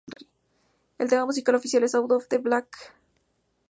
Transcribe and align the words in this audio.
El 0.97 1.09
tema 1.11 1.27
musical 1.27 1.53
oficial 1.53 1.87
fue 1.87 1.99
""Out 1.99 2.11
of 2.13 2.27
the 2.27 2.39
Black"" 2.39 2.71
de 2.71 2.85
Royal 2.85 2.93
Blood. 2.93 2.97